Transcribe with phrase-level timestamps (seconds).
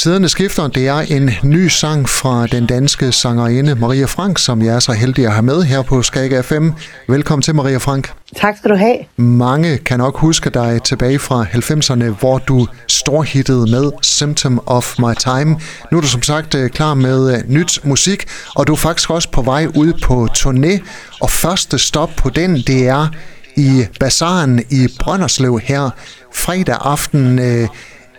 [0.00, 4.74] Tiderne skifter, det er en ny sang fra den danske sangerinde Maria Frank, som jeg
[4.74, 6.68] er så heldig at have med her på Skag FM.
[7.08, 8.12] Velkommen til, Maria Frank.
[8.36, 8.96] Tak skal du have.
[9.16, 15.14] Mange kan nok huske dig tilbage fra 90'erne, hvor du storhittede med Symptom of My
[15.18, 15.60] Time.
[15.92, 18.26] Nu er du som sagt øh, klar med øh, nyt musik,
[18.56, 20.78] og du er faktisk også på vej ud på turné.
[21.20, 23.08] Og første stop på den, det er
[23.56, 25.90] i Bazaren i Brønderslev her
[26.34, 27.38] fredag aften.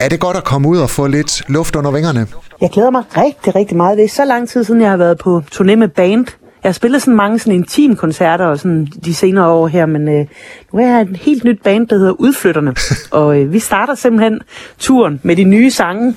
[0.00, 2.26] Er det godt at komme ud og få lidt luft under vingerne?
[2.60, 3.98] Jeg glæder mig rigtig, rigtig meget.
[3.98, 6.26] Det er så lang tid siden, jeg har været på turné med band.
[6.62, 10.08] Jeg har spillet sådan mange sådan intim koncerter og sådan de senere år her, men
[10.08, 10.26] øh,
[10.72, 12.74] nu er jeg et helt nyt band, der hedder Udflytterne.
[13.20, 14.40] og øh, vi starter simpelthen
[14.78, 16.14] turen med de nye sange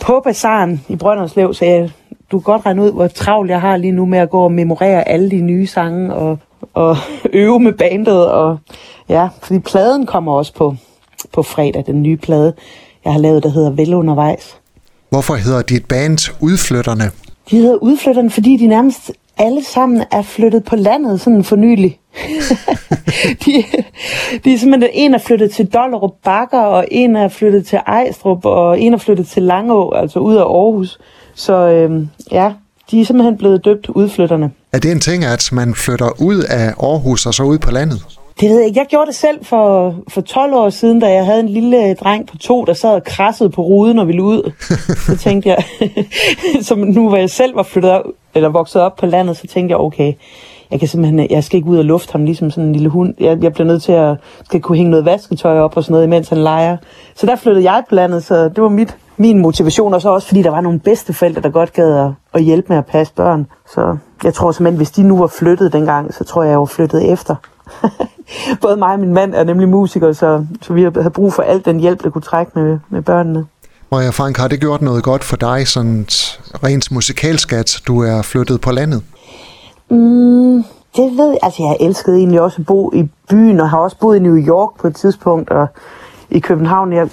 [0.00, 1.90] på Bazaren i Brønderslev, så jeg,
[2.30, 4.52] du kan godt regne ud, hvor travlt jeg har lige nu med at gå og
[4.52, 6.38] memorere alle de nye sange og,
[6.74, 6.96] og
[7.32, 8.26] øve med bandet.
[8.26, 8.58] Og,
[9.08, 10.76] ja, fordi pladen kommer også på,
[11.32, 12.54] på fredag, den nye plade
[13.06, 14.56] jeg har lavet, der hedder Vel undervejs.
[15.10, 17.10] Hvorfor hedder dit band Udflytterne?
[17.50, 21.98] De hedder Udflytterne, fordi de nærmest alle sammen er flyttet på landet sådan for nylig.
[23.44, 23.64] de,
[24.44, 28.44] de er simpelthen, en er flyttet til Dollerup Bakker, og en er flyttet til Ejstrup,
[28.44, 30.98] og en er flyttet til Langå, altså ud af Aarhus.
[31.34, 32.52] Så øhm, ja,
[32.90, 34.50] de er simpelthen blevet døbt udflytterne.
[34.72, 38.15] Er det en ting, at man flytter ud af Aarhus og så ud på landet?
[38.40, 38.80] Det ved jeg ikke.
[38.80, 42.26] Jeg gjorde det selv for, for 12 år siden, da jeg havde en lille dreng
[42.26, 44.52] på to, der sad og krassede på ruden og ville ud.
[45.06, 45.64] Så tænkte jeg,
[46.68, 49.72] som nu hvor jeg selv var flyttet op, eller vokset op på landet, så tænkte
[49.72, 50.12] jeg, okay,
[50.70, 53.14] jeg kan simpelthen, jeg skal ikke ud og lufte ham ligesom sådan en lille hund.
[53.20, 56.06] Jeg, jeg bliver nødt til at skal kunne hænge noget vasketøj op og sådan noget,
[56.06, 56.76] imens han leger.
[57.14, 60.28] Så der flyttede jeg på landet, så det var mit, min motivation, og så også
[60.28, 63.46] fordi der var nogle bedsteforældre, der godt gad at, at hjælpe med at passe børn.
[63.74, 66.64] Så jeg tror simpelthen, hvis de nu var flyttet dengang, så tror jeg, jeg var
[66.64, 67.34] flyttet efter.
[68.62, 71.64] Både mig og min mand er nemlig musikere, så, så vi har brug for alt
[71.64, 73.46] den hjælp, der kunne trække med, med børnene.
[73.92, 76.06] Maja Frank, har det gjort noget godt for dig, sådan
[76.64, 79.02] rent musikalsk, at du er flyttet på landet?
[79.90, 80.64] Mm,
[80.96, 81.38] det ved jeg.
[81.42, 84.36] Altså, jeg elskede egentlig også at bo i byen, og har også boet i New
[84.36, 85.66] York på et tidspunkt, og
[86.30, 86.92] i København.
[86.92, 87.08] Jeg...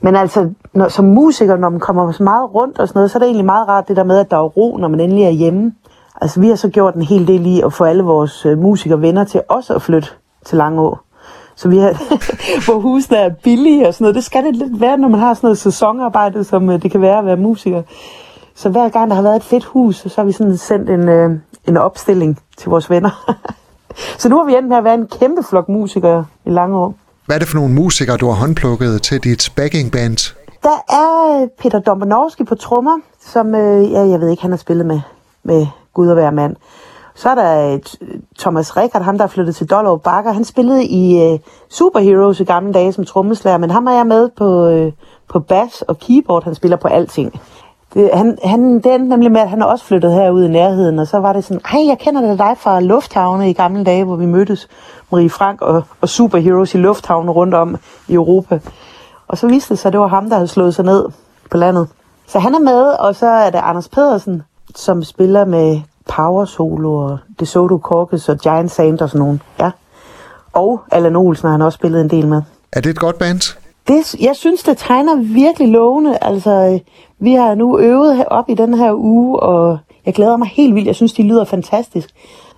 [0.00, 3.18] Men altså, når, som musiker, når man kommer så meget rundt og sådan noget, så
[3.18, 5.24] er det egentlig meget rart det der med, at der er ro, når man endelig
[5.24, 5.72] er hjemme.
[6.20, 9.00] Altså, vi har så gjort en hel del i at få alle vores øh, musikere
[9.00, 10.08] venner til også at flytte
[10.44, 10.98] til Langå.
[11.56, 11.90] Så vi har,
[12.66, 14.14] hvor husene er billige og sådan noget.
[14.14, 17.00] Det skal det lidt være, når man har sådan noget sæsonarbejde, som øh, det kan
[17.00, 17.82] være at være musiker.
[18.54, 21.08] Så hver gang der har været et fedt hus, så har vi sådan sendt en,
[21.08, 21.30] øh,
[21.68, 23.34] en opstilling til vores venner.
[24.20, 26.94] så nu har vi endt med at være en kæmpe flok musikere i Langå.
[27.26, 30.34] Hvad er det for nogle musikere, du har håndplukket til dit backing band?
[30.62, 34.86] Der er Peter Dombanowski på trommer, som, øh, ja, jeg ved ikke, han har spillet
[34.86, 35.00] med,
[35.42, 36.56] med Gud og hver mand.
[37.14, 37.80] Så er der øh,
[38.38, 40.32] Thomas Rickard, ham der er flyttet til Dollar Bakker.
[40.32, 41.38] Han spillede i øh,
[41.68, 44.92] Superheroes i gamle dage som trommeslager, men ham er jeg med på, øh,
[45.28, 46.44] på bass og keyboard.
[46.44, 47.40] Han spiller på alting.
[47.94, 51.06] Det, han, han, det endte nemlig med, at han også flyttet herud i nærheden, og
[51.06, 54.26] så var det sådan, hej, jeg kender dig fra Lufthavne i gamle dage, hvor vi
[54.26, 54.68] mødtes,
[55.12, 57.76] Marie Frank og, og Superheroes i Lufthavne rundt om
[58.08, 58.60] i Europa.
[59.28, 61.04] Og så viste det sig, at det var ham, der havde slået sig ned
[61.50, 61.88] på landet.
[62.26, 64.42] Så han er med, og så er det Anders Pedersen,
[64.74, 65.80] som spiller med
[66.16, 69.42] Power Solo og DeSoto Corpus og Giant Sand og sådan nogen.
[69.60, 69.70] Ja.
[70.52, 72.42] Og Allan Olsen har han også spillet en del med.
[72.72, 73.56] Er det et godt band?
[73.88, 76.18] Det, jeg synes, det tegner virkelig lovende.
[76.20, 76.80] Altså,
[77.18, 80.86] vi har nu øvet op i den her uge, og jeg glæder mig helt vildt.
[80.86, 82.08] Jeg synes, de lyder fantastisk.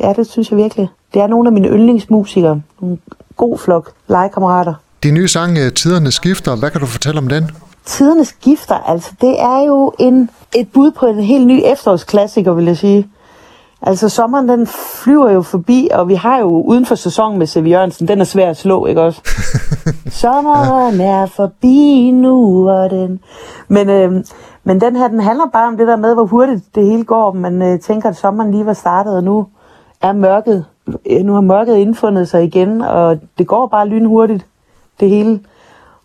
[0.00, 0.88] Ja, det synes jeg virkelig.
[1.14, 2.60] Det er nogle af mine yndlingsmusikere.
[2.82, 3.00] En
[3.36, 4.74] god flok legekammerater.
[5.02, 7.50] De nye sange, Tiderne skifter, hvad kan du fortælle om den?
[7.84, 12.64] Tiderne skifter, altså det er jo en, et bud på en helt ny efterårsklassiker, vil
[12.64, 13.08] jeg sige.
[13.82, 14.66] Altså sommeren, den
[15.04, 18.24] flyver jo forbi, og vi har jo uden for sæsonen med Sevi Jørgensen, den er
[18.24, 19.20] svær at slå, ikke også?
[20.22, 23.20] sommeren er forbi nu, og den...
[23.68, 24.24] Men, øh,
[24.64, 27.32] men den her, den handler bare om det der med, hvor hurtigt det hele går.
[27.32, 29.46] Man øh, tænker, at sommeren lige var startet, og nu
[30.02, 30.64] er mørket,
[31.10, 34.46] øh, nu har mørket indfundet sig igen, og det går bare lynhurtigt,
[35.00, 35.40] det hele.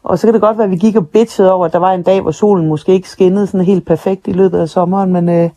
[0.03, 1.91] Og så kan det godt være, at vi gik og bitchede over, at der var
[1.91, 5.29] en dag, hvor solen måske ikke skinnede sådan helt perfekt i løbet af sommeren, men
[5.29, 5.49] øh,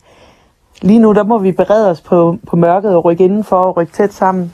[0.81, 3.93] lige nu, der må vi berede os på, på mørket og rykke indenfor og rykke
[3.93, 4.53] tæt sammen.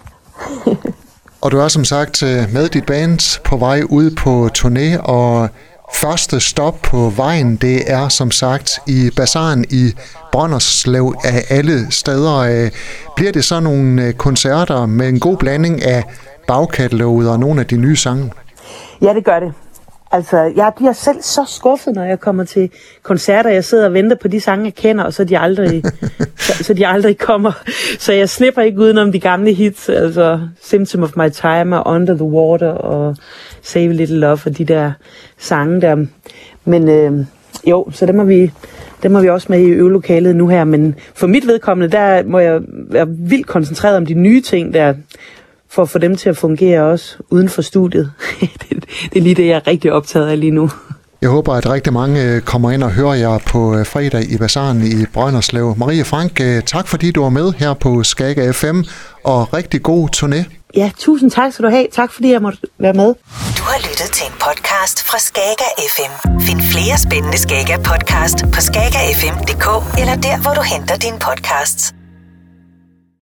[1.42, 5.50] og du er som sagt øh, med dit band på vej ud på turné, og
[5.94, 9.94] første stop på vejen, det er som sagt i Bazaren i
[10.32, 12.38] Brønderslev af alle steder.
[12.38, 12.72] Øh,
[13.16, 16.04] bliver det så nogle øh, koncerter med en god blanding af
[16.48, 18.32] bagkataloget og nogle af de nye sange?
[19.02, 19.54] Ja, det gør det.
[20.12, 22.70] Altså, jeg bliver selv så skuffet, når jeg kommer til
[23.04, 23.50] koncerter.
[23.50, 25.84] Jeg sidder og venter på de sange, jeg kender, og så de aldrig,
[26.46, 27.52] så, så de aldrig kommer.
[28.00, 32.14] Så jeg snipper ikke udenom de gamle hits, altså Symptom of My Time og Under
[32.14, 33.16] the Water og
[33.62, 34.92] Save a Little Love og de der
[35.38, 36.06] sange der.
[36.66, 37.26] Men øh,
[37.68, 38.52] jo, så det må vi,
[39.04, 40.64] det må vi også med i øvelokalet nu her.
[40.64, 44.94] Men for mit vedkommende, der må jeg være vildt koncentreret om de nye ting der,
[45.70, 48.12] for at få dem til at fungere også uden for studiet.
[48.40, 50.70] det, det er lige det, jeg er rigtig optaget af lige nu.
[51.22, 54.38] Jeg håber, at rigtig mange øh, kommer ind og hører jer på øh, fredag i
[54.38, 55.76] Bazaren i Brønderslev.
[55.78, 58.82] Marie Frank, øh, tak fordi du var med her på Skaga FM,
[59.24, 60.44] og rigtig god turné.
[60.76, 61.88] Ja, tusind tak skal du have.
[61.94, 63.14] Tak fordi jeg måtte være med.
[63.58, 66.40] Du har lyttet til en podcast fra Skaga FM.
[66.42, 69.68] Find flere spændende Skaga podcast på skagafm.dk
[70.00, 71.97] eller der, hvor du henter dine podcasts.